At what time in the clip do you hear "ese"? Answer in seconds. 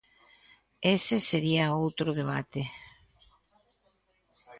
0.95-1.15